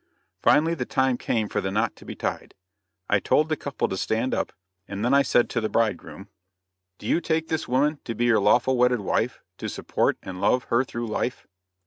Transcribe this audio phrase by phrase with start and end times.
[0.41, 2.55] Finally the time came for the knot to be tied.
[3.07, 4.51] I told the couple to stand up,
[4.87, 6.27] and then I said to the bridegroom:
[6.97, 10.63] "Do you take this woman to be your lawful wedded wife, to support and love
[10.69, 11.45] her through life?"